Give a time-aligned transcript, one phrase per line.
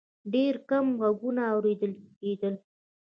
[0.33, 2.53] ډېر کم غږونه اورېدل کېدل.